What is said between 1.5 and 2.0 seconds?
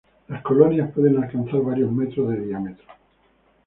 varios